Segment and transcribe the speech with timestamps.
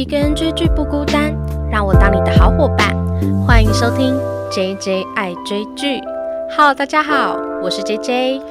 [0.00, 1.30] 一个人追剧不孤单，
[1.70, 2.96] 让我当你的好伙伴。
[3.46, 4.18] 欢迎收听
[4.50, 6.00] J J 爱追剧。
[6.56, 8.42] Hello，大家好，我是 J J。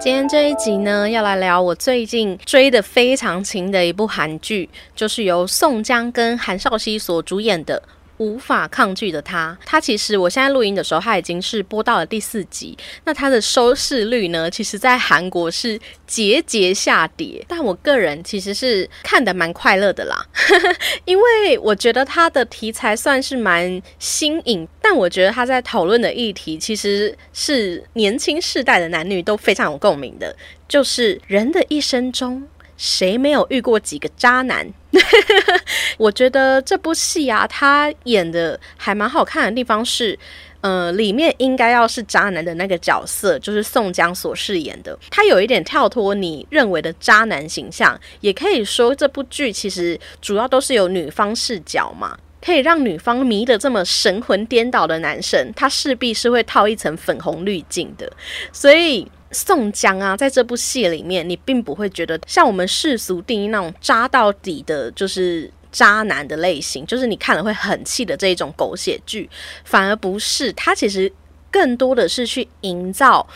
[0.00, 7.82] 今天这一集呢，要来聊我最近追的非常勤的一部韩剧，就是由宋江跟韩少熙所主演的。
[8.22, 12.78] 无法抗拒的他，他其实我现在录音的时候，他已经是播到了第四集。
[13.04, 15.76] 那他的收视率呢，其实在韩国是
[16.06, 17.44] 节节下跌。
[17.48, 20.24] 但我个人其实是看的蛮快乐的啦，
[21.04, 30.36] 因为我觉得他的题材算是蛮新颖，但我觉得他在讨论的议题其实是年轻世代的男女都非常有共鸣的，
[30.68, 32.46] 就是人的一生中。
[32.76, 34.66] 谁没有遇过几个渣男？
[35.96, 40.18] 我觉得这部戏啊，他演的还蛮好看的地方是，
[40.60, 58.12] 呃，里面应该要是渣男的那个角色，就是宋江所饰演的，他有一点跳脱你认为的渣男形象，也可以说这部剧其实主要都是有女方视角嘛，可以让女方迷得这么神魂颠倒的男生，他势必是会套一层粉红滤镜的，
[58.52, 59.10] 所以。
[59.32, 69.28] 宋江啊，在这部戏里面，你并不会觉得像我们世俗定义那种渣到底的，就是渣男的类型，就是你看了会很气的这一种狗血剧，
[69.64, 70.52] 反而不是。
[70.52, 71.12] 他其实
[71.50, 73.26] 更多的是去营造。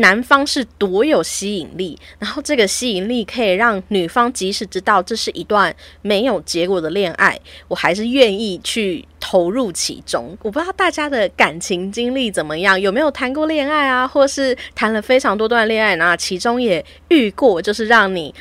[0.00, 10.36] 男方是多有吸引力，然后这个吸引力可以让女方即使知道这是一段没有结果的恋爱，我还是愿意去投入其中。
[10.42, 18.34] 我不知道大家的感情经历怎么样，有没有谈过恋爱啊，或是谈了非常多段恋爱，那其中也遇过就是让你。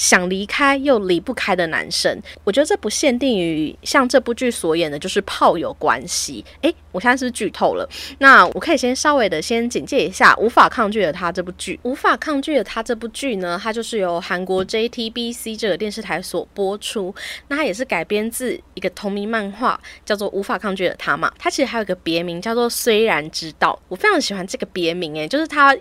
[0.00, 6.42] 想离开又离不开的男生，我觉得这不限定于像这部剧所演的，就是炮友关系。
[6.62, 7.86] 诶，我现在是剧透了，
[8.18, 11.76] 那我可以先稍微的先简介一下《无法抗拒的他》这部剧。
[11.82, 17.14] 《无法抗拒的他》这部剧呢，它就是由韩国 JTBC 这个电视台所播出。
[17.48, 21.30] 那它也是改编自一个同名漫画，叫做《无法抗拒的他》嘛。
[21.38, 25.76] 它其实还有个别名叫做《虽然知道》，我非常喜欢这个别名，诶，就是它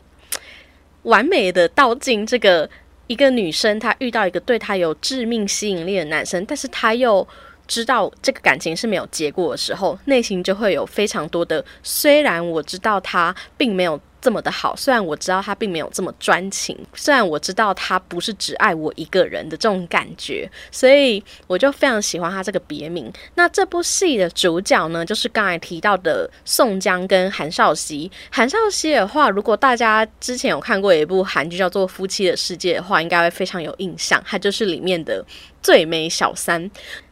[1.04, 2.70] 完美的道尽这个。
[3.10, 7.28] 一个女生，她遇到一个对她有致命吸引力的男生，但是她又
[7.68, 11.66] 知道这个感情是没有结果的时候，内心就会有非常多的。
[11.82, 14.00] 虽然我知道他并没有。
[14.22, 23.12] 这么的好，虽然我知道他并没有这么专情，虽然我知道他不是只爱我一个人的这种感觉，所以我就非常喜欢他这个别名。
[23.36, 28.12] 那这部戏的主角呢，就是刚才提到的宋江跟韩少熙。
[28.30, 35.26] 韩少熙的话，如果大家之前有看过一部韩剧叫做《夫妻的世界》的话，应该会非常有印象，他就是里面的。
[35.62, 36.72] 最美小三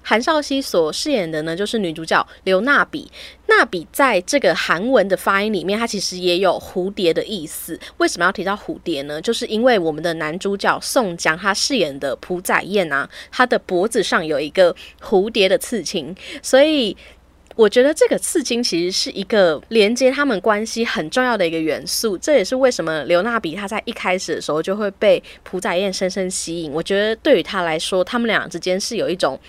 [0.09, 3.11] 韩少熙所饰演的呢，就是女主角刘娜比。
[3.47, 7.77] 娜比在这个韩文的发音里面，它其实也有蝴蝶的意思。
[7.97, 9.21] 为什么要提到蝴蝶呢？
[9.21, 16.95] 就是因为我们的男主角宋江他饰演的朴载燕啊，他的脖子上有一个蝴蝶的刺青，所以。
[17.55, 26.71] 我觉得这个刺青其实是一个连接他们关系很重要的一个元素，这也是为什么刘娜比她在一开始的时候就会被朴载燕深深吸引。
[26.71, 29.39] 我觉得对于他来说，他们俩之间是有一种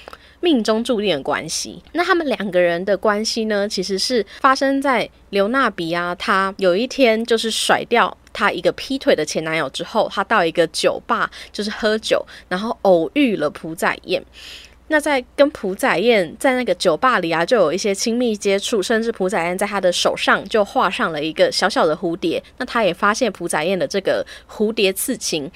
[0.40, 1.82] 命中注定的关系。
[1.92, 14.24] 那他们两个人的关系呢，其实是发生在刘娜比啊，她有一天就是甩掉她一个劈腿的前男友之后，她到一个酒吧就是喝酒，然后偶遇了朴载彦。
[14.90, 22.42] 那在跟朴载彦在那个酒吧里啊，就有一些亲密接触，甚至朴载彦在他的手上就画上了一个小小的蝴蝶。
[22.56, 25.50] 那他也发现朴载彦的这个蝴蝶刺青。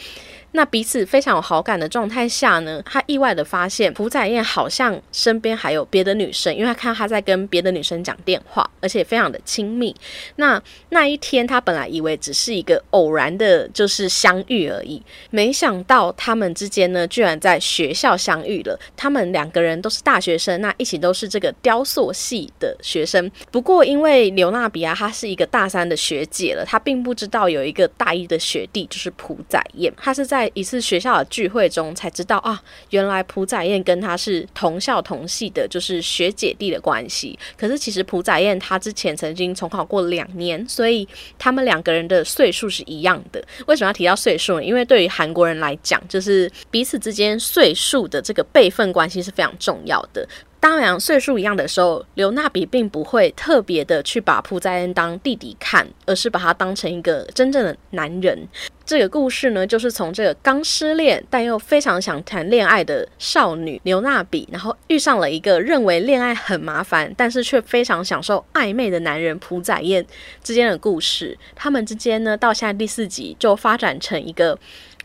[0.52, 9.94] 那彼此非常有好感的状态下呢，他意外的发现朴载燕好像身边还有别的女生，因为他看到他在跟别的女生讲电话，而且非常的亲密。
[10.36, 18.78] 那那一天他本来以为只是一个偶然的，就是相遇而已，没想到他们之间呢，居然在学校相遇了。
[18.94, 23.30] 他们两个人都是大学生，那一起都是这个雕塑系的学生。
[23.50, 30.41] 不过因为刘娜比亚她是一个大三的学姐了，她并不知道有一个大一的学弟就是朴载燕，她是在。
[30.42, 37.38] 在一次学校的聚会中，才知道啊，原来朴载燕跟他是同校同系的，就是学姐弟的关系。
[37.56, 41.06] 可是其实朴载燕他之前曾经重考过两年，所以
[41.38, 43.40] 他们两个人的岁数是一样的。
[43.67, 44.64] 为什么要提到岁数呢？
[44.64, 50.26] 因为对于韩国人来讲，就是彼此之间岁数的这个辈分关系是非常重要的。
[50.62, 58.47] 当然，岁数一样的时候，刘娜比并不会特别的去把朴在恩当弟弟看，而是把他当成一个真正的男人。
[58.87, 70.06] 这个故事呢，就是从这个刚失恋但又非常想谈恋爱的少女刘娜比，然后遇上了一个认为恋爱很麻烦，但是却非常享受暧昧的男人朴载燕
[70.44, 71.37] 之间的故事。
[71.56, 74.56] 他们之间呢，到现在第四集就发展成一个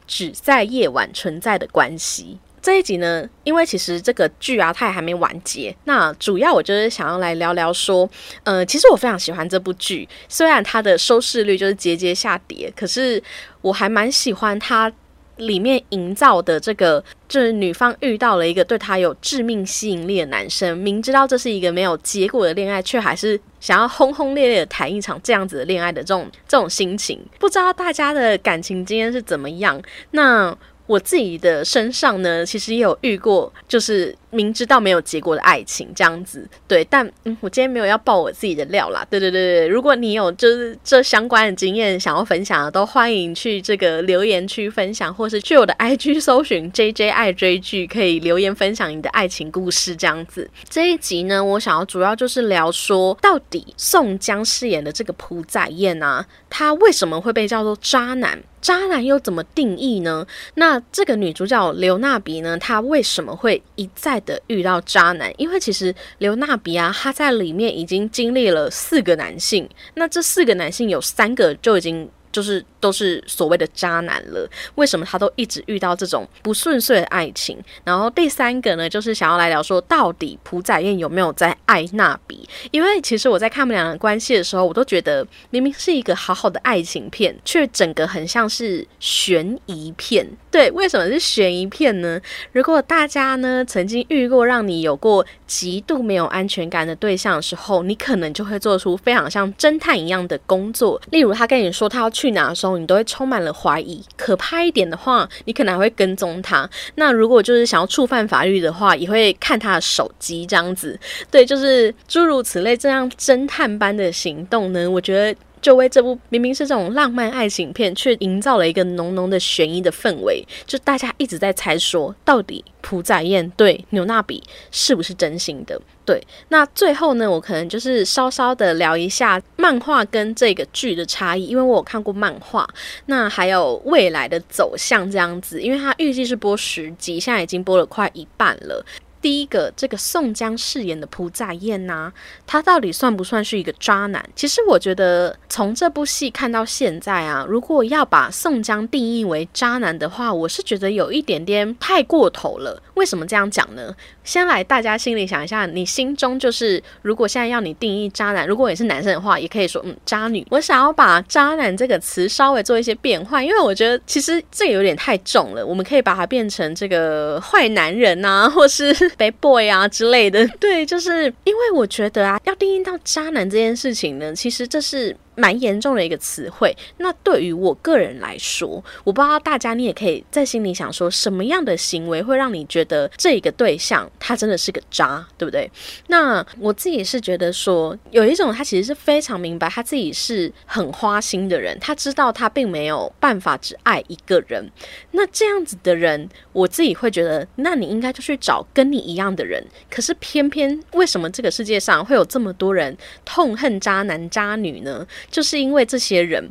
[0.05, 2.37] 只在夜晚存在的关系。
[2.67, 5.73] 这一集呢，因为其实这个剧啊，它也还没完结。
[5.85, 8.09] 那主要我就是想要来聊聊说，
[8.43, 13.23] 呃，其实我非常喜欢这部剧，虽然它的收视率就是节节下跌，可是
[13.61, 14.91] 我还蛮喜欢它。
[15.37, 29.79] 里面营造的这个，就是女方遇到了一个对她有致命吸引力的男生，明知道这是一个没有结果的恋爱，却还是想要轰轰烈烈的谈一场这样子的恋爱的这种这种心情，不知道大家的感情经验是怎么样？
[30.09, 30.57] 那。
[30.87, 36.83] 我自己的身上呢，其实也有遇过，就是明知道没有结果的爱情这样子，对。
[36.85, 39.67] 但嗯，我今天没有要爆我自己的料啦，对对对对。
[39.67, 50.49] 如果你有就是这相关的经验想要分享的，都欢迎去这个留言区分享，或是去我的 IG 搜寻 JJ 爱追剧，可以留言分享你的爱情故事这样子。
[50.69, 58.41] 这一集呢，我想要主要就是聊说，到底宋江饰演的这个朴载燕啊，他为什么会被叫做渣男？
[58.67, 60.27] 渣男又怎么定义呢？
[60.55, 62.57] 那这个女主角刘娜比呢？
[62.57, 65.33] 她为什么会一再的遇到渣男？
[65.37, 72.09] 因为其实刘娜比啊，她在里面已经经历了四个男性，那这四个男性有三个就已经。
[72.31, 77.57] 就是都是所谓的渣男了，为什么他都一直遇到这种不顺遂的爱情？
[77.83, 82.47] 然后第三个呢，就是想要来聊说，到底朴载燕有没有在爱娜比？
[82.71, 90.27] 因为其实我在看他们两个关系的时候，我都觉得明明是一个好好的爱情片，却整个很像是悬疑片。
[90.51, 92.19] 对，为什么是悬疑片呢？
[92.51, 101.01] 如果大家呢曾经遇过让你有过极度没有安全感的对象的时候，你可能就会做出非常像侦探一样的工作。
[101.11, 104.03] 例如，他跟你说他要去哪的时候，你都会充满了怀疑。
[104.15, 106.67] 可怕一点的话，你可能还会跟踪他。
[106.95, 110.99] 那如果就是想要触犯法律的话，也会看他的手机这样子。
[111.29, 115.39] 对，就是诸如此类这样侦探般的行动呢，我觉得。
[115.61, 125.79] 就为这部明明是这种浪漫爱情片，却营造了一个浓浓的悬疑的氛围，就大家一直在猜说，到底朴载燕对牛娜比是不是真心的？
[126.05, 132.65] 对，那最后呢，我可能就是稍稍的聊一下漫画跟这个剧的差异，因为我有看过漫画，
[133.07, 138.85] 那还有未来的走向这样子，因为它预计是播十集，现在已经播了快一半了。
[139.27, 142.09] 第一个，这个宋江饰演的朴载燕呐，
[142.45, 144.23] 他到底算不算是一个渣男？
[144.37, 152.81] 其实我觉得从这部戏看到现在啊，如果要把宋江定义为渣男的话，我是觉得有一点点太过头了。
[152.93, 153.93] 为什么这样讲呢？
[154.23, 160.47] 先来大家心里想一下，你心中就是如果现在要你定义渣男，如果你是男生的话，也可以说嗯渣女。
[160.49, 168.95] 我想要把渣男这个词稍微做一些变换，因为我觉得其实这有点太重了，我们可以把它变成这个坏男人呐，或是。
[169.17, 175.15] Bad boy 啊之类的，对，就是因为我觉得啊，要定义到渣男这件事情呢，其实这是。
[175.37, 176.75] 蛮严重的一个词汇。
[176.97, 185.71] 那对于我个人来说，我不知道大家，你也可以在心里想说，什么样的行为会让你觉得这一个对象他真的是个渣，对不对？
[186.07, 194.67] 那我自己是觉得说，有一种他其实是非常明白他自己是很花心的人，他知道他并没有办法只爱一个人。
[195.11, 199.63] 那这样子的人，我自己会觉得，那你应该就去找跟你一样的人。
[199.89, 205.05] 可是偏偏为什么这个世界上会有这么多人痛恨渣男渣女呢？
[205.29, 206.49] 就是因为这些人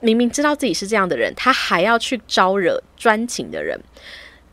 [0.00, 3.80] 明明知道自己是这样的人，他还要去招惹专情的人。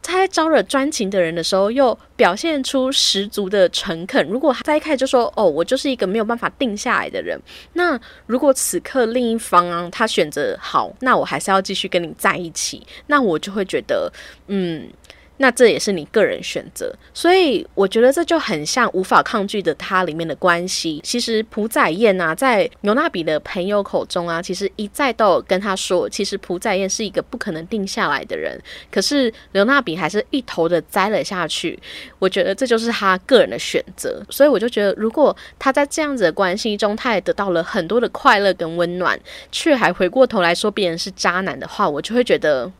[0.05, 4.27] 他在招惹专情的人的时候，又表现出十足的诚恳。
[4.27, 7.39] 如果在一开始就说：“哦，我就是一个没有办法定下来的人。”
[7.71, 14.11] 那如果此刻另一方，他选择好，那我还是要继续跟你在一起，那我就会觉得，
[14.47, 14.89] 嗯。
[15.37, 21.01] 那这也是你个人选择，所以我觉得这就很像无法抗拒的他里面的关系。
[21.03, 28.57] 其实朴载燕啊，在牛娜比的朋友口中啊，其实一再都有跟他说，其实朴载燕是一个不可能定下来的人。
[28.91, 31.77] 可是刘娜比还是一头的栽了下去。
[32.19, 34.23] 我觉得这就是他个人的选择。
[34.29, 39.19] 所以我就觉得，如果他在这样子的关系中，他也得到了很多的快乐跟温暖，
[39.51, 42.71] 却还回过头来说别人是渣男的话，我就会觉得。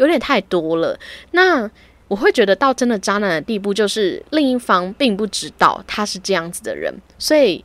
[0.00, 0.98] 有点太多了，
[1.30, 1.70] 那
[2.08, 7.64] 我会觉得到真的渣男的地步，就是另一方并不知道他是这样子的人，所以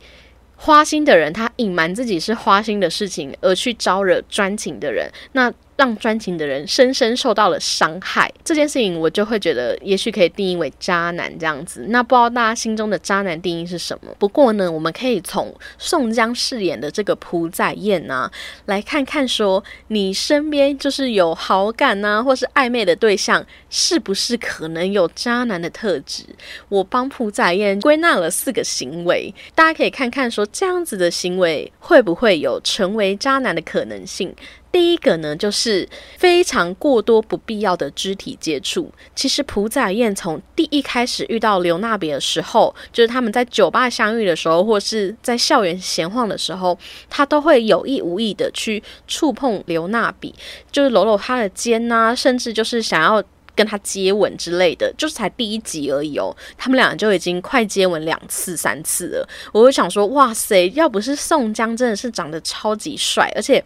[0.54, 5.52] 花心的人他隐瞒自己是花心的事情，而去招惹专情的人，那。
[5.76, 11.86] 让专情的人深深受到了伤害，这件事情我就会觉得，也许可以定义为渣男这样子。
[11.88, 14.14] 那不知道大家心中的渣男定义是什么？
[14.18, 18.30] 不过呢，我们可以从宋江饰演的这个朴载燕啊，
[18.64, 26.24] 来看看说，你身边就是有好感啊，或是暧昧的对象，是不是可能有渣男的特质？
[26.68, 34.34] 我帮朴载燕归纳了四个行为，大家可以看看说，这样子的行为会不会有成为渣男的可能性？
[34.72, 38.92] 第一个呢，就是非常过多不必要的肢体接触。
[39.14, 50.34] 其实朴载燕从第一开始遇到刘娜比的时候，就是他们在酒吧相遇的时候，或是在校园闲晃的时候，他都会有意无意的去触碰刘娜比，
[50.70, 53.22] 就是搂搂她的肩呐，甚至就是想要。
[53.56, 59.26] 跟他接吻之类的，就是才第一集而已哦，他们俩就已经快接吻两次、三次了。
[59.50, 63.64] 我就想说，哇塞，要不是宋江真的是长得超级帅，而且。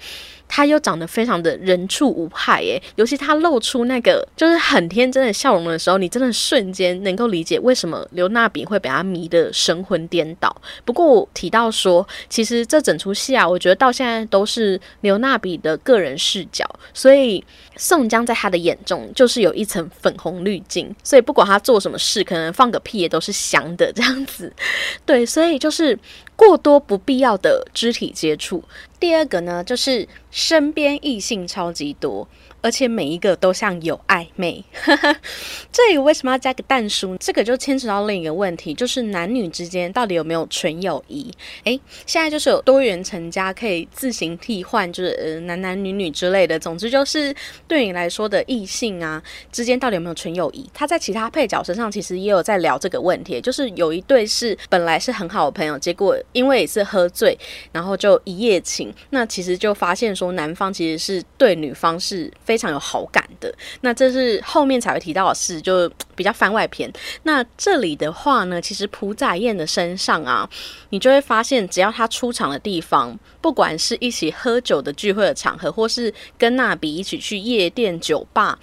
[0.53, 10.55] 他又长得非常的人畜无害耶，尤其他露出那个就是很天真的笑容的时候，你真的瞬间能够理解为什么刘娜比会被他迷得神魂颠倒。
[10.85, 17.43] 不过我提到说，其实这整出戏啊，我觉得到现在都是刘娜比的个人视角，所以
[17.77, 24.53] 宋江在他的眼中就是有一层粉红滤镜，所以不管他做什么事，可能放个屁也都是香的这样子。
[25.07, 25.97] 对，所以就是
[26.41, 28.65] 过多不必要的肢体接触。
[28.99, 32.27] 第二个呢，就是身边异性超级多。
[32.63, 34.63] 而且每一个都像有暧昧，
[35.73, 37.17] 这里为什么要加个淡书？
[37.19, 41.33] 这个就牵扯到另一个问题，就是男女之间到底有没有纯友谊？
[41.65, 46.59] 诶，现在就是有多元成家，可以自行替换，就是呃男男女女之类的。
[46.59, 47.35] 总之就是
[47.67, 50.69] 对你来说的异性啊之间到底有没有纯友谊？
[50.75, 57.39] 他在其他配角身上其实也有在聊这个问题，就是有一对是本来是很好的朋友，结果因为也是喝醉，
[57.73, 62.31] 然后就一夜情，那其实就发现说男方其实是对女方是。
[62.51, 66.93] 非常有好感的，那这是后面才会提到的事，就比较番外篇。
[67.23, 70.51] 那这里的话呢，其实朴载燕的身上啊，
[70.89, 78.59] 你就会发现，只要他出场的地方，不管是一起喝酒的聚会的场合，或是跟娜比一起去夜店、酒吧，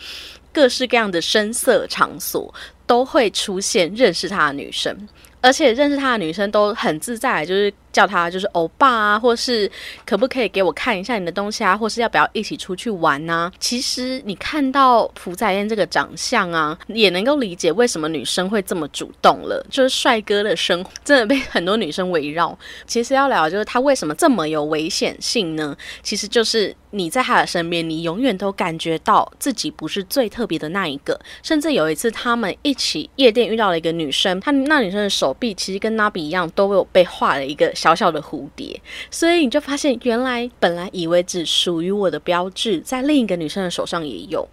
[0.51, 2.53] 各式各样的声色场所，
[2.85, 5.07] 都会出现认识他的女生，
[5.39, 7.73] 而且认识他的女生都很自在，就是。
[7.97, 9.69] 叫他就是欧巴啊，或是
[10.05, 13.51] 可不可以给我看一下你的东西啊，或是要不要一起出去玩呢？
[13.59, 19.65] 其实你看到朴载燕这个长相啊，也能够理解为什么女生会这么主动了。
[19.71, 22.55] 就是帅哥的生活真的被很多女生围绕。
[22.85, 25.75] 其实要聊就是他为什么这么有危险性呢？
[26.03, 31.19] 其实就是你在他的身边，你永远都感觉到自己不是最特别的那一个。
[31.41, 37.73] 甚至有一次他们一起夜店遇到了一个女生，她那女生的手臂其实跟娜比一样，都有被画了一个。
[37.87, 44.45] 小小的蝴蝶，所以你就发现，原来本来以为只属于我的标志，在另一个女生的手上也有。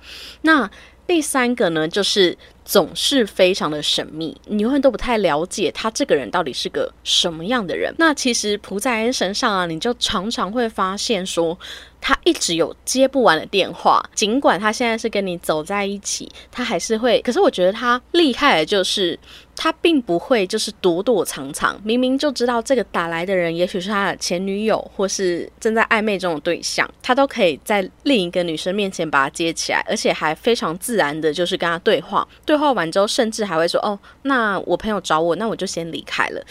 [0.43, 0.71] 那
[1.05, 7.93] 第三个呢，就是总是非常的神秘，你永远都不太了解他这个人到底是个什么样的人。
[7.99, 11.59] 那其实蒲在恩身上啊，你就常常会发现说。
[12.07, 17.19] 他一直有接不完的电话，尽管他现在是跟你走在一起，他还是会。
[17.23, 19.19] 可是我觉得他厉害的就是，
[19.57, 32.27] 他并不会就是躲躲藏藏，明明就知道这个打来的人也许是他的前女友，或是正在暧昧中的对象，他都可以在另一个女生面前把他接起来，而且还非常自然的，就是跟他对话。
[32.45, 36.45] 对话完之后，甚至还会说：“哦，那我朋友找我，那我就先离开了。”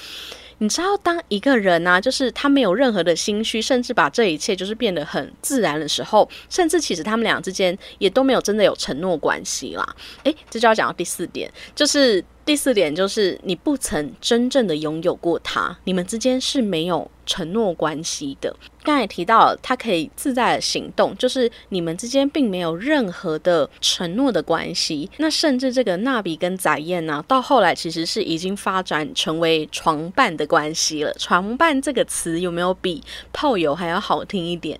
[0.59, 9.95] 你知道，当一个人呢，就是他没有任何的心虚，甚至把这一切就是变得很自然的时候，甚至其实他们俩之间也都没有真的有承诺关系啦。
[10.23, 12.23] 诶，这就要讲到第四点，就是。
[12.45, 18.55] 第四点就是你不曾真正的拥有过他，你们之间是没有承诺关系的。
[18.83, 25.09] 刚才提到他可以自在的行动，就是你们之间并没有任何的承诺的关系。
[25.17, 31.13] 那甚至这个娜比跟载燕呢，到后来其实是已经发展成为床伴的关系了。
[31.13, 33.01] 床伴这个词有没有比
[33.31, 34.77] 炮友还要好听一点？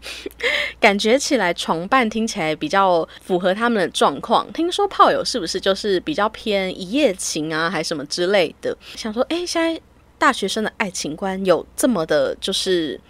[0.80, 4.50] 感觉起来床伴听起来比较符合他们的状况。
[4.54, 6.68] 听说炮友是不是就是比较偏？
[6.78, 9.80] 一夜情啊，还什么之类的，想说，哎，现在
[10.18, 13.00] 大学生的爱情观有这么的，就是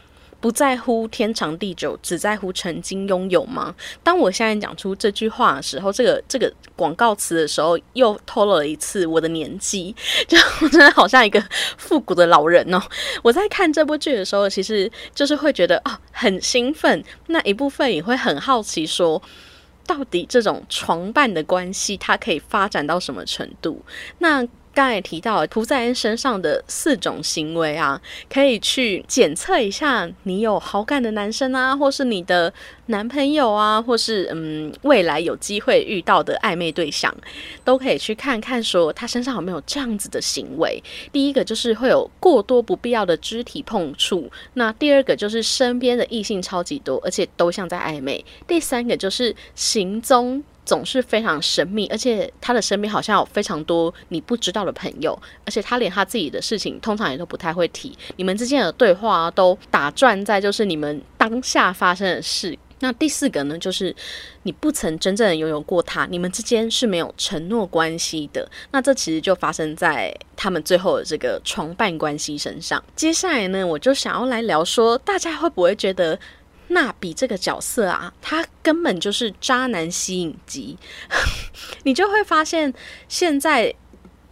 [0.40, 3.74] 不在乎天长地久，只在乎曾经拥有吗？
[4.04, 9.96] 当我现在讲出这句话的时候，这个这个广告词的时候，又透露了一次我的年纪，
[10.28, 10.38] 就
[10.68, 11.42] 真的好像一个
[11.76, 12.80] 复古的老人哦。
[13.22, 19.20] 我在看这部剧的时候，其实就是会觉得啊，很兴奋，那一部分也会很好奇说。
[19.86, 23.82] 到底这种床伴的关系，它可以发展到什么程度？
[24.18, 24.46] 那？
[24.78, 28.00] 刚才提到涂在恩身上的四种行为啊，
[28.32, 32.54] 可以去检测一下你有好感的男生啊，或是你的
[32.86, 37.12] 男朋友啊，或是嗯未来有机会遇到的暧昧对象，
[37.64, 40.80] 都可以去看看说他身上有没有这样子的行为。
[41.10, 48.24] 第一个就是会有过多不必要的肢体碰触，那第二个就是身边的异性超级多，而且都像在暧昧。
[48.46, 50.44] 第三个就是行踪。
[50.68, 57.96] 总是非常神秘，而且他的身边好像有非常多你不知道的朋友，而且他连他自己的事情通常也都不太会提。
[58.16, 62.58] 你们之间的对话都打转在就是你们当下发生的事。
[62.80, 63.96] 那第四个呢，就是
[64.42, 68.46] 你不曾真正的拥有过他，你们之间是没有承诺关系的。
[68.70, 72.84] 那这其实就发生在他们最后的这个床伴关系身上。
[72.94, 76.20] 接下来呢，我就想要来聊说，大家会不会觉得？
[76.68, 80.76] 娜比这个角色啊，他根本就是渣男吸引机，
[81.84, 82.72] 你就会发现，
[83.08, 83.74] 现在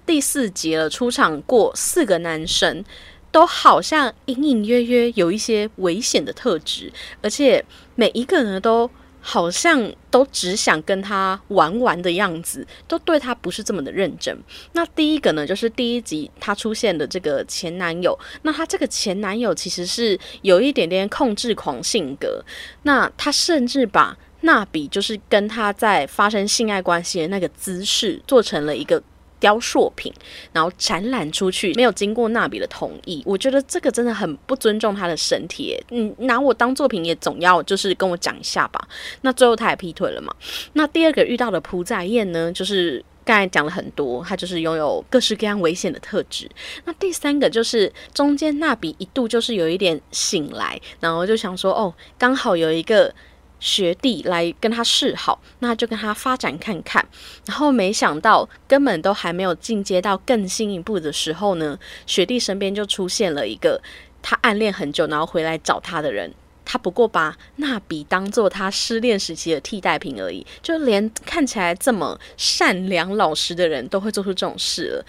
[0.05, 2.85] 第四集了，出场过四个男生，
[3.31, 7.65] 都好像隐隐约约有一些危险的特质，而且
[7.95, 8.91] 每一个人都。
[9.29, 14.39] 好像都只想跟他玩玩的样子，都对他不是这么的认真。
[14.73, 18.17] 那第一个呢，就是第一集他出现的这个前男友。
[18.43, 22.41] 那他这个前男友其实是有一点点控制狂性格。
[22.85, 29.03] 那他甚至把娜比就是跟他在发生性爱关系的那个姿势做成了一个。
[29.39, 30.13] 雕塑品，
[30.53, 35.77] 然后展览出去，没有经过娜比的同意，我觉得这个真的很不尊重他的身体。
[35.91, 38.89] 嗯，拿我当作品也总要就是跟我讲一下吧。
[39.21, 40.35] 那最后他也劈腿了嘛？
[40.73, 46.51] 那第二个遇到的朴载燕呢，就是刚才讲了很多，他就是拥有各式各样危险的特质。
[46.85, 53.15] 那第三个就是中间娜比一度就是有一点醒来，然后就想说，哦，刚好有一个。
[53.59, 57.07] 学弟来跟他示好，那就跟他发展看看。
[57.47, 63.81] 然后没想到，根本都还没有进阶到更新一步的时候呢，学弟身边就出现了一个
[64.23, 66.33] 他暗恋很久，然后回来找他的人。
[66.69, 75.07] 他不过把娜比当做他失恋时期的替代品而已，就连看起来这么善良老实的人都会做出这种事了。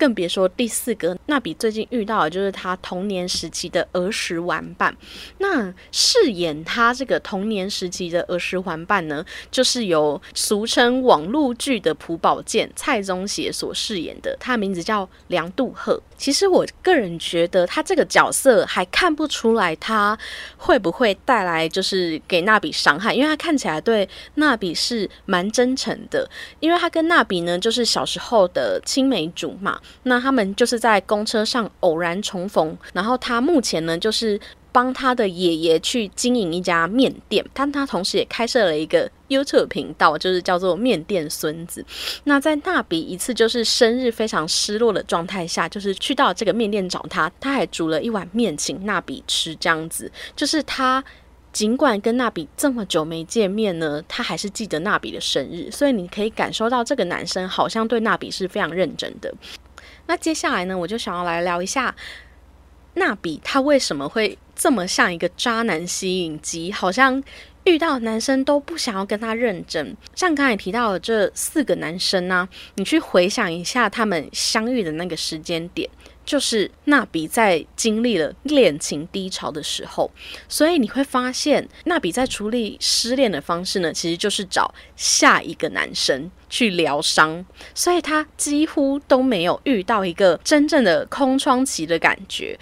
[0.00, 4.96] 更别说第四个，娜比最近遇到的就是他童年时期的儿时玩伴。
[5.36, 16.00] 那饰演他这个童年时期的儿时玩伴呢，就是由俗称网络剧的朴宝剑蔡宗协所饰演的，他的名字叫梁杜赫。
[16.16, 20.18] 其实我个人觉得他这个角色还看不出来他
[20.56, 26.26] 会不会带来就是给娜比伤害，因为他看起来对娜比是蛮真诚的，
[26.60, 29.78] 因为他跟娜比呢就是小时候的青梅竹马。
[30.04, 34.40] 那他们就是在公车上偶然重逢，然后他目前呢就是
[34.72, 41.84] 帮他的爷爷去经营一家面店，但他同时也开设了一个 YouTube 频道，就是叫做面店孙子。
[42.24, 51.02] 那在娜比一次就是生日非常失落的状态下，就是去到这个面店找他，他还煮了一碗面请娜比吃，这样子就是他
[51.52, 59.34] 尽管跟娜比这么久没见面呢，他还是记得娜比的生日，所以你可以感受到这个男生好像对娜比是非常认真的。
[60.10, 61.94] 那接下来呢，我就想要来聊一下
[62.94, 66.72] 娜比，他为什么会这么像一个渣男吸引机？
[66.72, 67.22] 好像
[67.64, 69.96] 遇到男生都不想要跟他认真。
[70.14, 75.88] 像刚才提到的这四个男生呢，你去回想一下他们相遇的那个时间点。
[76.22, 80.08] 就是娜比在经历了恋情低潮的时候，
[80.48, 87.44] 所以你会发现，娜比在处理失恋的方式呢，其实就是找下一个男生去疗伤，
[87.74, 92.56] 所以他几乎都没有遇到一个真正的空窗期的感觉。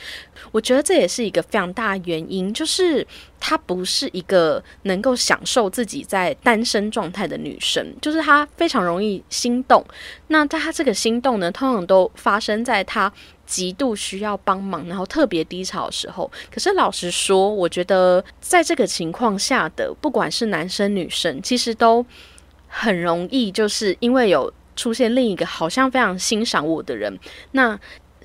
[0.51, 3.07] 我觉得这也是一个非常大的原因，就是
[3.39, 9.85] 她不是一个能够享受自己在单身状态的女生，就是她非常容易心动。
[10.29, 13.13] 那她这个心动呢，通常都发生在她
[13.47, 16.31] 极度需要帮忙，然后特别低潮的时候。
[16.51, 22.05] 可是老实说，我觉得在这个情况下的，不管是男生女生，其实都
[22.67, 27.19] 很容易，就是因为有出现另一个好像非常欣赏我的人，
[27.53, 27.79] 那。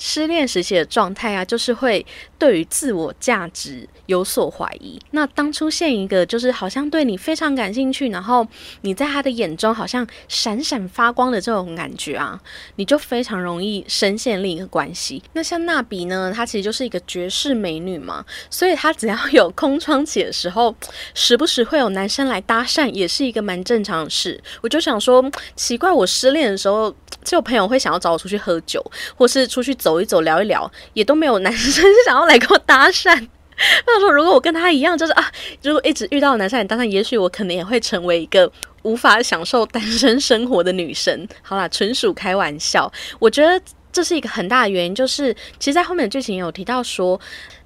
[0.05, 2.05] 失恋时期的状态啊，就是会
[2.37, 4.99] 对于自我价值有所怀疑。
[5.11, 8.45] 那当出现一个就是好像对你非常感兴趣，然后
[8.81, 12.37] 你在他的眼中好像闪闪发光的这种感觉啊，
[12.75, 15.23] 你就非常容易深陷另一个关系。
[15.31, 20.75] 那像娜比呢，她其实就是一个绝世美女嘛，所以她只要有空窗期的时候，
[21.13, 24.43] 时不时会有男生来搭讪，也是一个蛮正常的事。
[24.59, 25.23] 我就想说，
[25.55, 26.93] 奇怪，我失恋的时候。
[27.23, 28.83] 就有朋友会想要找我出去喝酒，
[29.15, 33.27] 或是出去走走一走、聊一聊，也都没有男生 想要来跟我搭讪。
[33.85, 38.51] 那说，如果我跟他一样，就是啊，如果一直遇到男生来搭讪，也许我可能也会成为一个
[38.81, 41.27] 无法享受单身生活的女生。
[41.43, 42.91] 好啦，纯属开玩笑。
[43.19, 43.61] 我觉得。
[43.93, 47.17] 这是一个很大的原因，就是其实，在后面的剧情有提到说，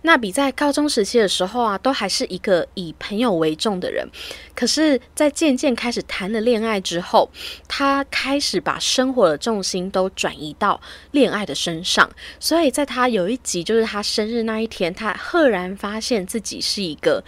[0.02, 4.06] 娜比在高中时期的时候啊，都还是一个以朋友为重的人，
[4.54, 7.32] 可是，在渐渐开始谈了恋爱之后，
[7.68, 10.80] 他开始把生活的重心都转移到
[11.12, 12.10] 恋爱的身上，
[12.40, 17.24] 所以在他有一集，就是他生日那一天，他赫然发现自己是一个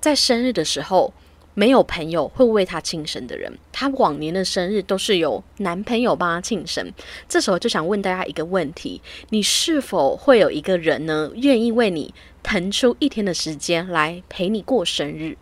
[0.00, 1.12] 在生日的时候
[1.54, 6.92] 没有朋友会为他庆生的人，他往年的生日都是有男朋友帮他庆生。
[7.28, 12.12] 这时候就想问大家一个问题：你是否会有一个人呢，愿意为你
[12.42, 15.36] 腾出一天的时间来陪你过生日？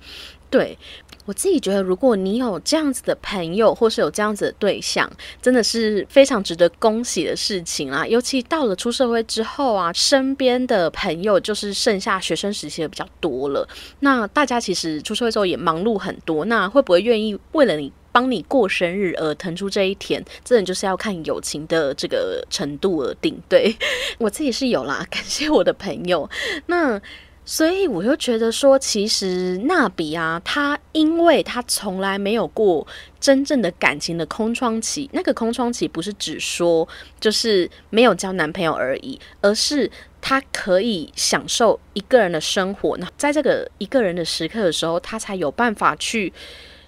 [0.51, 0.77] 对。
[1.24, 8.06] 我自己觉得，如果你有这样子的朋友，或是有这样子的对象，真的是非常值得恭喜的事情啊！
[8.06, 13.68] 尤其到了出社会之后啊，身边的朋友就是剩下学生时期的比较多了。
[14.00, 20.24] 那大家其实出社会之后也忙碌很多，那会不会愿意为了你帮你过生日而腾出这一天？
[20.44, 23.40] 真的就是要看友情的这个程度而定。
[23.48, 23.72] 对
[24.18, 26.28] 我自己是有啦，感谢我的朋友。
[26.66, 27.00] 那。
[27.44, 32.87] 所以我就觉得说，其实娜比啊，她因为她从来没有过
[33.18, 35.11] 真正的感情的空窗期。
[35.12, 42.96] 那个空窗期不是只说就是没有交男朋友而已，而是她可以享受一个人的生活。
[42.98, 46.33] 那在这个一个人的时刻的时候，她才有办法去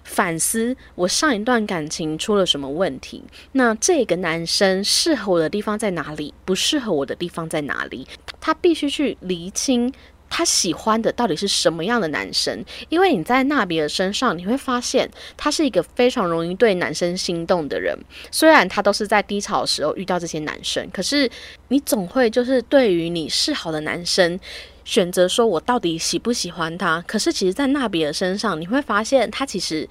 [0.05, 3.25] 反思我上一段感情出了什么问题。
[3.53, 6.33] 那这个男生适合我的地方在哪里？
[6.45, 8.07] 不适合我的地方在哪里？
[8.41, 9.93] 他必须去厘清。
[10.37, 12.65] 他喜欢的到底是什么样的男生？
[12.89, 17.97] 因为你在纳比尔身上，你会发现他是一个非常容易对男生心动的人。
[18.33, 21.31] 虽然他都是在低潮的时候遇到这些男生，可是
[21.69, 24.41] 你总会就是对于你示好的男生，
[24.85, 27.01] 选择说我到底喜不喜欢他。
[27.07, 29.89] 可是其实，在纳比尔身上，你会发现他其实。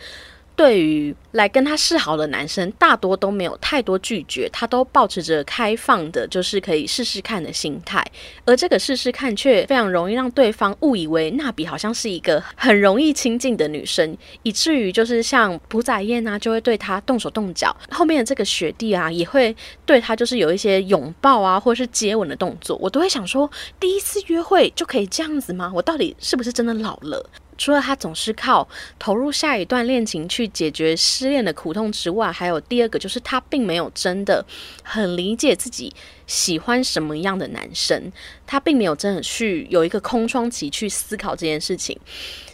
[0.55, 8.05] 对于来跟他示好的男生，大多都没有太多拒绝，他都保持着开放的，就是可以试试看的心态。
[8.45, 17.75] 而这个试试看，却非常容易让对方误以为娜比好像是一个很容易亲近的女生，以至于就是像朴载燕啊，就会对他动手动脚。
[17.89, 22.77] 后面的这个学弟啊，也会对他就是有一些拥抱啊，或是接吻的动作。
[22.77, 25.71] 我都会想说，第一次约会就可以这样子吗？
[25.73, 27.27] 我到底是不是真的老了？
[27.57, 34.45] 除了他总是靠投入下一段恋情去解决失恋的苦痛之外，还有第二个就是他并没有真的
[34.83, 35.93] 很理解自己
[36.27, 38.11] 喜欢什么样的男生，
[38.45, 41.99] 他并没有真的去有一个空窗期去思考这件事情。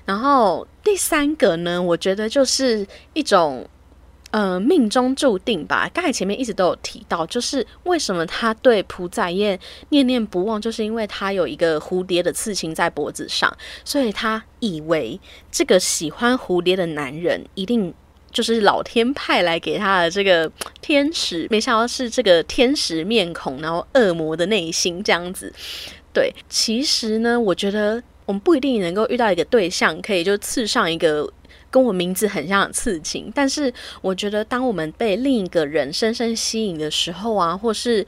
[0.05, 3.67] 然后第三个呢，我觉得就是一种。
[4.31, 5.89] 呃，命中注定吧。
[5.91, 13.51] 刚才前面一直都有提到，就是为什么他对朴载燕念念不忘，就是因为他有一个蝴蝶的刺青在脖子上，
[13.83, 15.19] 所以他以为
[15.51, 17.91] 这个喜欢蝴蝶的男人一定
[18.29, 25.51] 就是老天派来给他的这个天使，没想到是这个天使面孔，然后恶魔的内心这样子。
[26.13, 31.27] 对，其实呢，我觉得我们不一定能够遇到一个对象，可以就刺上一个。
[31.69, 38.05] 跟我名字很像的刺青，但是我觉得，当我们被另一个人深深吸引的时候啊，或是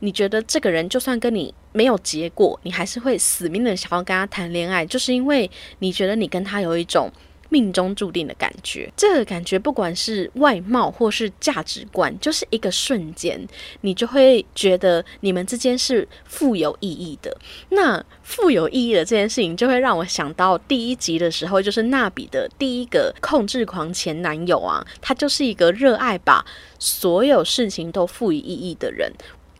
[0.00, 7.10] 你觉得这个人就算跟你没有结果，你还是会死命的想要跟他谈恋爱，就是因为你觉得你跟他有一种。
[7.48, 13.40] 命中注定的感觉，这个感觉不管是外貌或是价值观，就是一个瞬间，
[13.82, 17.36] 你就会觉得你们之间是富有意义的。
[17.70, 26.44] 那富有意义的这件事情，就会让我想到第一集的时候，就是娜比的第一个控制狂前男友啊，他就是一个热爱把
[26.78, 29.12] 所有事情都赋予意义的人。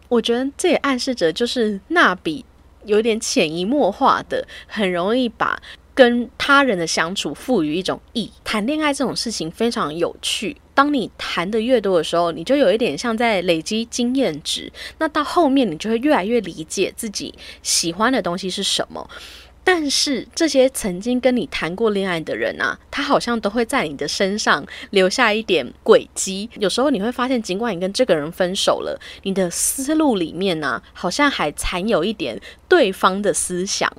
[0.08, 2.44] 我觉得这也暗示着，就是娜比
[2.84, 5.60] 有点潜移默化的，很容易把。
[5.96, 10.54] 跟他人的相处赋予一种意义，谈恋爱这种事情非常有趣。
[10.74, 14.70] 当你谈的越多的时候，你就有一点像在累积经验值。
[14.98, 19.08] 那到后面，你就会越来越理解自己喜欢的东西是什么。
[19.64, 26.48] 但是这些曾经跟你谈过恋爱的人啊，他好像都会在你的身上留下一点轨迹。
[26.60, 33.90] 有时候你会发现，尽管你跟这个人分手了，你的思路里面呢，好像还残有一点对方的思想。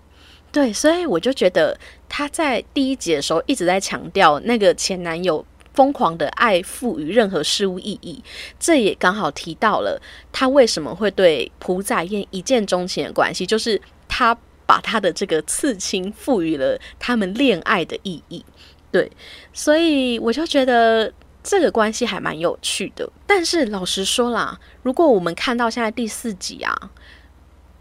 [0.58, 1.78] 对，所以我就觉得
[2.10, 8.24] 他在第一集的时候一直在强调那个前男友疯狂的爱赋予任何事物意义，
[8.60, 18.44] 这也刚好提到了他为什么会对朴载燕一见钟情的关系，就是他把他的这个刺青赋予了他们恋爱的意义。
[18.92, 19.12] 对，
[19.54, 23.08] 所以我就觉得这个关系还蛮有趣的。
[23.28, 26.76] 但是老实说啦，如果我们看到现在第四集啊。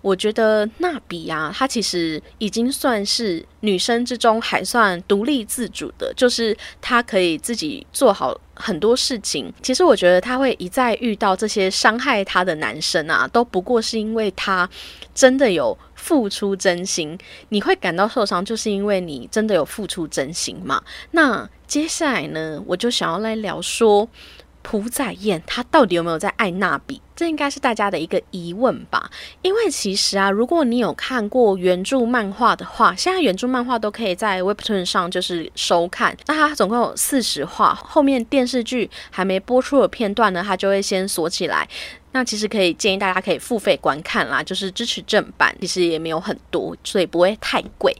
[0.02, 9.52] 我觉得娜比啊，她其实已经算是女生之中还算独立自主的，就是她可以自己做好很多事情。
[9.62, 14.68] 其实我觉得她会一再遇到这些伤害她的男生啊，都不过是因为她
[15.12, 17.18] 真的有付出真心。
[17.48, 20.80] 你会感到受伤，就是因为你真的有付出真心嘛？
[21.10, 24.08] 那接下来呢，我就想要来聊说。
[24.68, 27.00] 朴载燕他到底有没有在爱娜比？
[27.14, 29.08] 这应该是大家的一个疑问吧。
[29.40, 36.16] 因为其实啊，如果你有看过原著漫画的话，现在原著漫画都可以在 Webtoon 上就是收看。
[36.26, 41.68] 那它总共有四十话，后面电视剧还没播出的片段呢，它就会先锁起来。
[42.10, 47.96] 那其实可以建议大家可以付费观看啦，就是支持正版，其实也没有很多，所以不会太贵。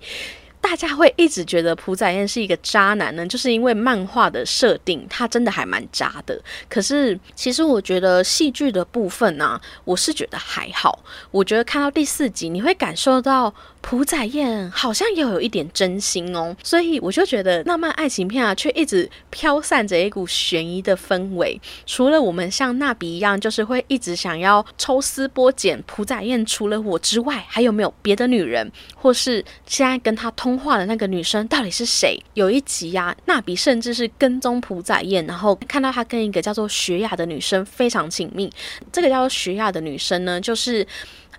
[0.68, 6.36] 大家会一直觉得朴载彦是一个渣男呢，就是因为漫画的设定，他真的还蛮渣的。
[6.68, 10.98] 可是其实我觉得戏剧的部分呢，我是觉得还好。
[11.30, 13.54] 我觉得看到第四集，你会感受到。
[13.88, 21.60] 朴载燕好像又有一点真心哦，所以我就觉得浪漫爱情片啊，却一直飘散着一股悬疑的氛围。
[21.86, 32.20] 除了我们像娜比一样，就是会一直想要抽丝剥茧，朴载燕除了我之外，还有没有别的女人，或是现在跟他通话的那个女生到底是谁？
[32.34, 38.50] 有一集呀，娜比甚至是跟踪朴载燕，然后看到他跟一个叫做雪雅的女生非常亲密。
[38.90, 40.84] 这个叫做雪雅的女生呢，就是。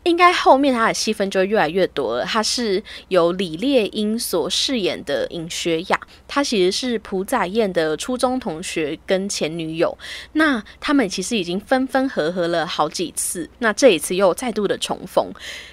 [0.04, 2.26] 应该后面他的戏份就越来越多了。
[2.26, 9.98] 他是由李烈英所饰演的尹学雅，他其实是朴载燕的初中同学跟前女友。
[10.34, 15.32] 那他们其实已经分分合合了好几次，那这一次又再度的重逢。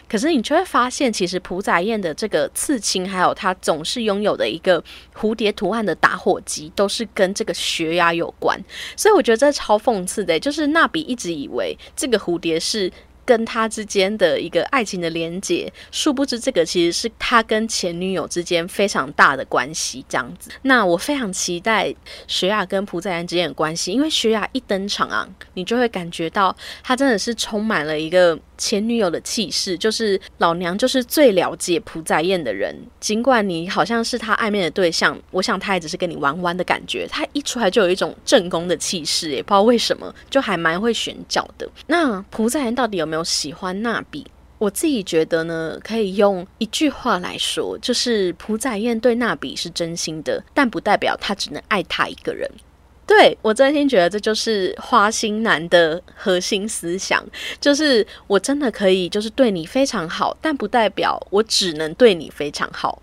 [0.09, 4.83] 可是你就会发现，其实朴载燕的这个刺青，还有他总是拥有的一个
[5.15, 8.61] 蝴蝶图案的打火机，都是跟这个学雅有关。
[8.97, 12.93] 所以我觉得这超讽刺的，就是娜比一直以为这个蝴蝶是。
[13.25, 20.51] 跟他之间的一个爱情的连结，殊不知这个其实是他跟前女友之间非常大的关系，这样子。
[20.63, 21.95] 那我非常期待
[22.27, 28.39] 雪雅跟朴载恩之间的关系，因为雪雅一登场啊，你就会感觉到她真的是充满了一个。
[28.57, 32.75] 前女友的气势，就是老娘就是最了解朴载燕的人。
[33.01, 37.07] 尽管你好像是他暧昧的对象，我想他也只是跟你玩玩的感觉。
[37.09, 41.69] 他一出来就有一种正宫的气势，也不知道为什么，就还蛮会选角的。
[41.87, 44.27] 那朴载燕到底有没有喜欢娜比？
[44.59, 52.49] 我自己觉得呢，可以用一句话来说，就是朴载燕对娜比是真心的，但不代表他只能爱他一个人。
[53.07, 57.23] 对我真心觉得这就是花心男的核心思想，
[57.61, 63.03] 就是我真的可以就是对你非常好，但不代表我只能对你非常好。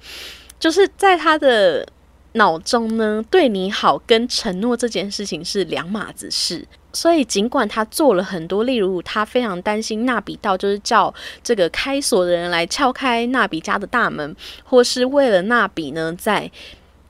[0.59, 1.87] 就是在他的
[2.33, 6.67] 脑中呢，对你好跟承诺这件事情是两码子事。
[6.93, 16.51] 所以尽管他做了很多，例如他非常担心纳比到，就是叫这个开锁的人来撬开纳比家的大门，或是为了纳比呢在。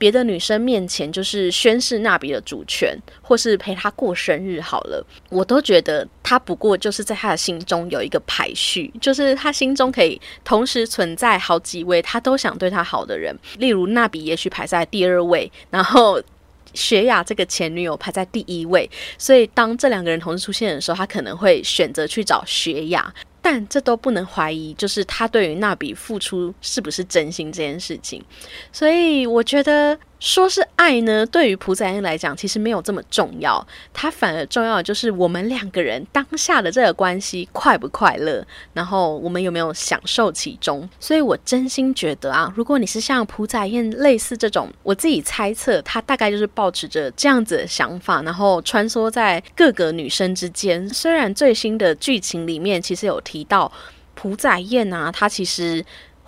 [0.02, 16.20] 别的女生面前就是宣誓娜比的主权，或是陪她过生日好了，我都觉得他不过就是在他的心中有一个排序，就是他心中可以同时存在好几位他都想对他好的人，例如娜比也许排在第二位，然后
[16.74, 23.14] 雪雅这个前女友排在第一位，所以当这两个人同时出现的时候，他可能会选择去找雪雅。
[23.42, 28.24] 但这都不能怀疑，就是他对于那笔付出是不是真心这件事情。
[28.72, 33.66] 所以我觉得说是爱呢，对于朴载恩来讲，其实没有这么重要。
[33.92, 40.88] 他反而重要的就是我们两个人当下的这个关系快不快乐，然后我们有没有享受其中。
[41.00, 50.88] 所以我真心觉得啊，如果你是像朴载燕类似这种，我自己猜测他大概就是保持着这样子的想法，然后穿梭在各个女生之间。
[50.90, 53.20] 虽然最新的剧情里面其实有。
[53.24, 53.70] 提到
[54.14, 55.82] 朴载燕啊，他其实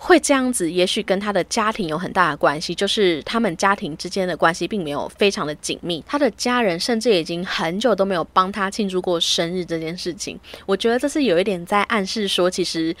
[0.05, 6.03] 会这样子，也许跟他的家庭有很大的关系，就是他们家庭之间的关系并没有非常的紧密。
[6.05, 10.39] 他的家人甚至已经很久都没有帮他庆祝过生日这件事情。
[10.67, 12.95] 我觉得这是有一点在暗示说，其实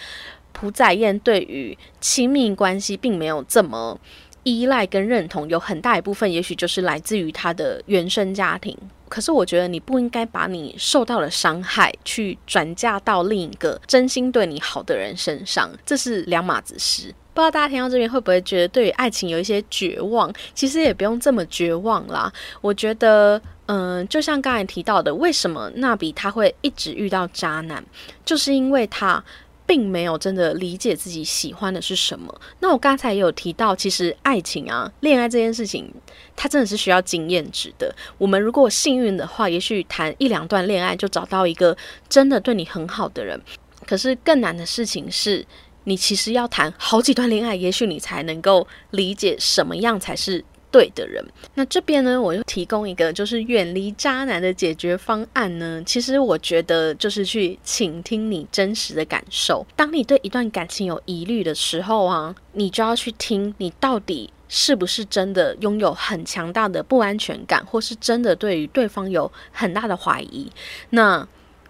[0.51, 3.95] 朴载燕对于亲密关系并没有这么
[4.45, 8.77] 依赖跟认同，有很大一部分也许就是来自于他的原生家庭。
[9.09, 17.13] 可是我觉得你不应该把你受到的伤害去转嫁到另一个真心对你好的人身上，这是两码子事。
[17.33, 20.31] 不知道大家听到这边会不会觉得对于爱情有一些绝望？
[20.53, 22.31] 其实也不用这么绝望啦。
[22.61, 27.83] 我觉得，嗯，就像刚才提到的，为什么娜比他会一直遇到渣男，
[28.23, 29.23] 就是因为他。
[29.65, 32.33] 并没有真的理解自己喜欢的是什么。
[32.59, 35.91] 那我刚才也有提到，其实爱情啊，恋爱这件事情，
[36.35, 37.93] 它真的是需要经验值的。
[38.17, 41.75] 我们如果幸运的话，也许谈一两段恋爱就找到一个
[42.07, 43.39] 真的对你很好的人。
[43.85, 45.45] 可是更难的事情是，
[45.83, 50.43] 你其实要谈好几段恋爱，也许你才能够理解什么样才是。
[50.75, 55.81] 对的人，那这边呢，我就提供一个就是远离渣男的解决方案呢。
[55.85, 59.65] 其实我觉得就是去倾听你真实的感受。
[59.73, 70.51] 当你对一段感情有疑虑的时候啊，你就要去听你到底是不是真的拥有很强大的不安全感，或是真的对于对方有很大的怀疑。
[70.89, 71.25] 那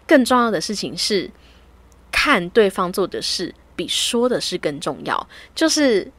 [0.07, 1.29] 更重要的事情是，
[2.11, 5.29] 看对方做的事比说的事更重要。
[5.53, 6.11] 就是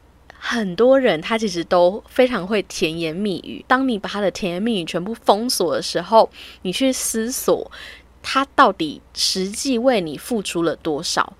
[0.49, 6.29] 很多人他其实都非常会甜言蜜语，当你把他的甜言蜜语全部封锁的时候，
[6.61, 7.69] 你去思索
[8.23, 11.33] 他到底实际为你付出了多少。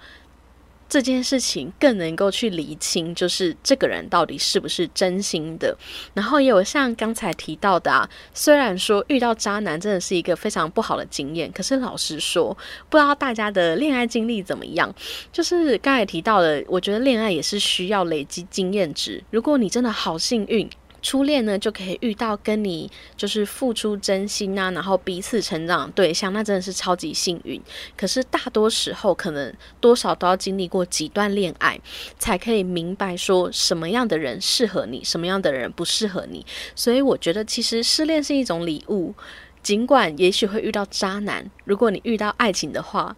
[0.90, 5.78] 这件事情更能够去厘清，就是这个人到底是不是真心的。
[6.14, 12.56] 然后也有像刚才提到的啊，虽然说遇到渣男真的是一个非常不好的经验，可是老实说，
[12.90, 14.94] 不知道大家的恋爱经历怎么样。
[15.32, 19.24] 就是刚才提到的，我觉得恋爱也是需要累积经验值。
[19.30, 20.70] 如果你真的好幸运。
[21.08, 27.62] 初恋呢，就可以遇到跟你就是付出真心啊，然后彼此成长的对象，那真的是超级幸运。
[27.96, 31.80] 可是大多时候，可能多少都要经历过几段恋爱，
[32.20, 36.46] 才可以明白说什么样的人适合你，什么样的人不适合你。
[36.76, 39.16] 所以我觉得，其实失恋是一种礼物，
[39.64, 43.16] 尽管也许会遇到渣男，如果你遇到爱情的话。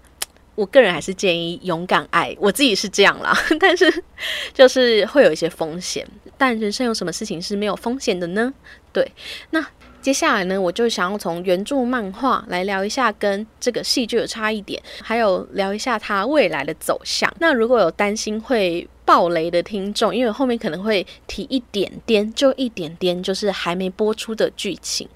[0.56, 4.04] 我个人还是建议勇敢爱，我自己是这样啦， 但是
[4.54, 6.06] 就是会有一些风险。
[6.40, 8.52] 但人生有什么事情是没有风险的呢？
[8.92, 9.12] 对，
[9.52, 9.64] 那
[10.02, 17.32] 接下来呢，我就想要从原著漫画来聊一下跟这个戏剧的差异点，还有聊一下它未来的走向。
[17.40, 25.08] 那如果有担心会爆雷的听众，因为后面可能会提一点点，就一点点，就是还没播出的剧情。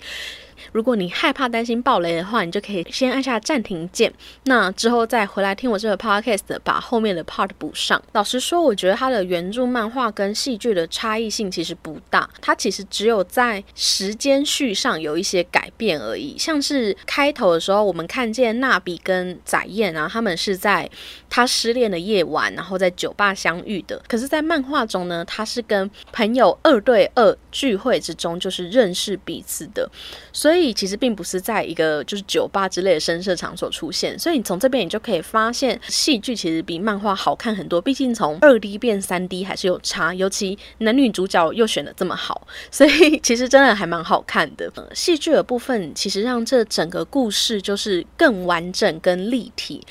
[0.74, 4.12] 如果你害怕担心暴雷的话，你就可以先按下暂停键，
[4.46, 8.02] 那之后再回来听我这个 podcast，把后面的 part 补上。
[8.14, 16.36] 老实说，我觉得它的原著漫画跟戏剧的差异性其实不大，它其实只有在时间序上有一些改变而已。
[16.40, 20.90] 像是开头的时候，我们看见娜比跟宰燕啊，他们是在
[21.30, 24.02] 他失恋的夜晚，然后在酒吧相遇的。
[24.08, 29.88] 可是，在漫画中呢，他是跟朋友二对二聚会之中，就是认识彼此的，
[30.32, 30.62] 所以。
[30.71, 37.82] 其实并不是在一个就是酒吧之类的声色场所出现，所以你从这边你就可以发现，戏剧其实比漫画好看很多。
[37.82, 44.71] 毕竟从二 D 变三 D 还是有差，尤其男女主角又选的这么好， 所以其实真的还蛮好看的。
[44.93, 49.82] 戏剧的部分其实让这整个故事就是更完整、跟立体。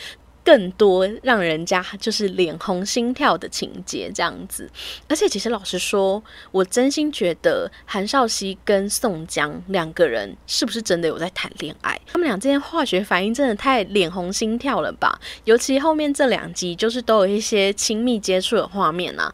[0.44, 4.68] 更多让人家就是脸红心跳的情节这样子，
[5.08, 12.00] 而且其实老实说，我真心觉得韩少熙跟宋江两个人是不是真的有在谈恋爱？
[12.06, 15.20] 他们俩之间化学反应真的太脸红心跳了吧？
[15.44, 19.32] 尤其后面这两集就是都有一些亲密接触的画面啊。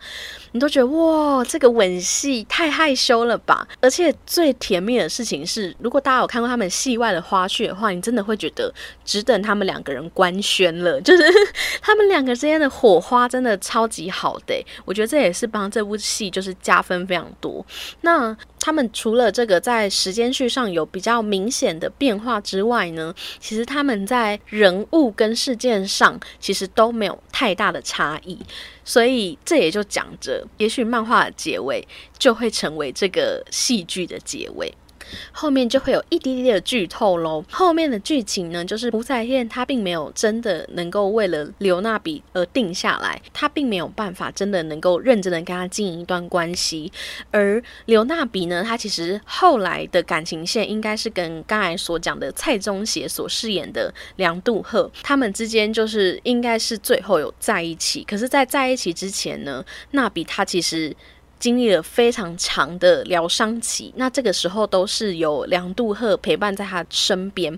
[0.52, 3.66] 你都觉得哇，这个吻戏太害羞了吧？
[3.80, 8.72] 而且最甜蜜的事情是，如果大家有看过他们戏外的花絮的话，你真的会觉得
[9.04, 11.22] 只等他们两个人官宣了， 就是
[11.80, 14.54] 他们两个之间的火花真的超级好的。
[14.84, 17.64] 我觉得这也是帮这部戏就是加分非常多。
[18.00, 28.38] 那他们除了这个在时间序上有比较明显的变化之外呢，其实他们在人物跟事件上其实都没有太大的差异。
[28.84, 31.86] 所以这也就讲着，也许漫画的结尾
[32.18, 34.72] 就会成为这个戏剧的结尾。
[35.32, 37.44] 后面就会有一滴滴的剧透喽。
[37.50, 46.90] 后面的剧情呢，就是胡彩燕她并没有真的能够为了刘娜比而定下来，她并没有办法真的能够认真的跟他经营一段关系。
[47.30, 58.04] 而刘娜比呢，她其实后来的感情线应该是跟刚才所讲的蔡宗协所饰演的梁杜赫，他们之间就是应该是最后有在一起。
[58.04, 60.94] 可是，在在一起之前呢，娜比她其实。
[61.38, 67.56] 经历了非常长的疗伤期，那这个时候都是有梁杜赫陪伴在他身边。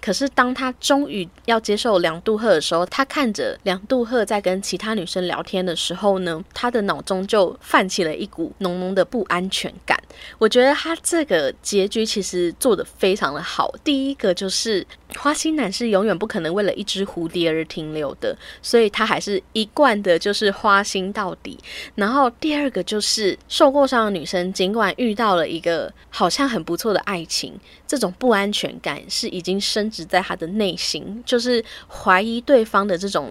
[0.00, 9.91] 可是当他终于要接受梁杜赫的时候，他看着梁杜赫在跟其他女生聊天的时候呢，他的脑中就泛起了一股浓浓的不安全感。
[10.38, 13.72] 我觉得他这个结局其实做的非常的好。
[13.84, 14.84] 第一个就是
[15.18, 21.56] 花心男是永远不可能为了一只蝴蝶而停留的，所以他还是一贯的就是花心到底。
[21.94, 27.52] 然后第二个就是受过伤的女生，尽管遇到了一个好像很不错的爱情，
[27.86, 29.92] 这种不安全感是已经深。
[29.92, 33.30] 只在他的内心，就是怀疑对方的这种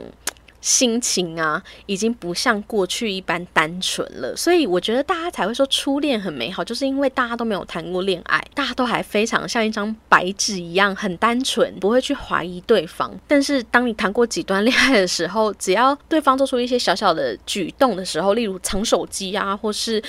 [0.62, 4.36] 心情啊，已经不像过去一般单纯了。
[4.36, 13.12] 所以我觉得大家才会说初恋很美好，就是因为大家都没有谈过恋爱，大家都还非常像一张白纸一样很单纯，不会去怀疑对方。
[13.28, 20.02] 但是当你谈过几段恋爱的时候，只要对方做出一些小小的举动的时候，例如藏手机啊，或是。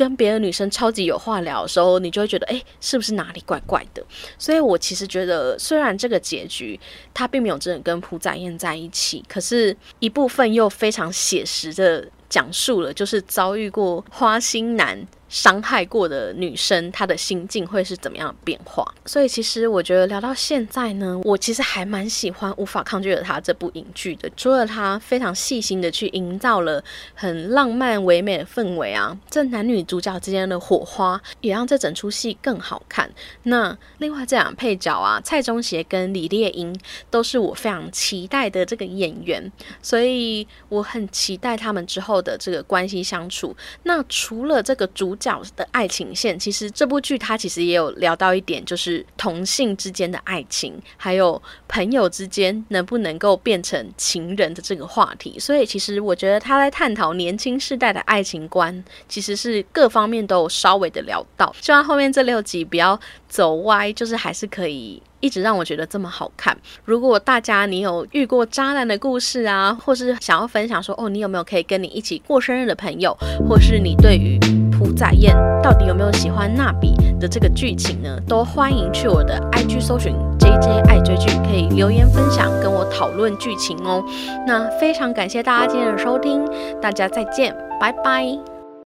[0.00, 4.02] 跟别的女生超级有话聊的时候，你就会觉得，哎，是不是哪里怪怪的？
[4.38, 6.80] 所以我其实觉得，虽然这个结局
[7.12, 18.84] 他并没有真的跟朴载燕在一起，可是一部分又非常写实的讲述了，就是遭遇过花心男伤害过的女生，她的心境会是怎么样的变化？
[19.06, 24.28] 所以其实我觉得聊到现在呢，我其实还蛮喜欢《无法抗拒的她》这部影剧的。
[24.36, 26.82] 除了她非常细心的去营造了
[27.14, 33.08] 很浪漫唯美的氛围啊，这男女主角之间的火花也让这整出戏更好看。
[33.44, 36.76] 那另外这两配角啊，蔡中协跟李烈英
[37.08, 39.50] 都是我非常期待的这个演员，
[39.80, 43.56] 所以我很期待他们之后的这个关系相处。
[43.84, 55.38] 那除了这个主角的爱情线，其实这部剧它其实也有聊到一点，就是同性之间的爱情，还有朋友之间能不能够变成情人的这个话题。
[55.38, 61.54] 所以其实我觉得他在探讨年轻世代的爱情观，其实是各方面都有稍微的聊到。
[61.60, 62.98] 希望后面这六集不要
[63.28, 66.56] 走歪，就是还是可以一直让我觉得这么好看。
[66.84, 73.16] 如果大家你有遇过渣男的故事啊，或是想要分享说哦，你有没有可以跟你一起过生日的朋友，
[73.48, 74.38] 或是你对于
[74.80, 78.18] 朴载燕到底有没有喜欢娜比的这个剧情呢？
[78.26, 84.02] 都欢迎去我的 IG 搜寻 JJ 爱追剧，可以留言分享跟我讨论剧情哦。
[84.46, 86.42] 那非常感谢大家今天的收听，
[86.80, 88.59] 大家再见，拜拜。